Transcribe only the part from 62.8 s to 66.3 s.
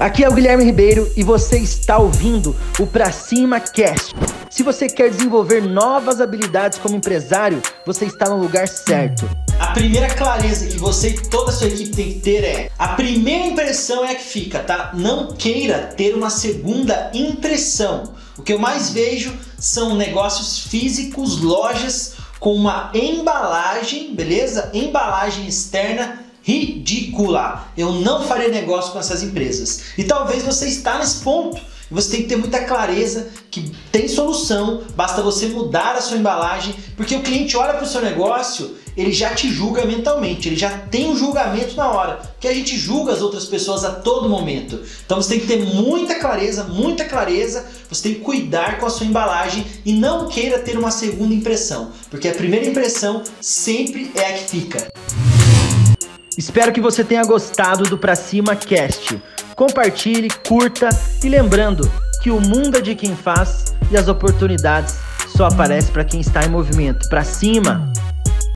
de quem faz e as oportunidades só aparecem para quem